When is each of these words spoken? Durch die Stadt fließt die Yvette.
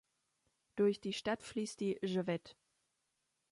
Durch 0.77 0.99
die 0.99 1.13
Stadt 1.13 1.43
fließt 1.43 1.79
die 1.79 1.99
Yvette. 2.03 2.55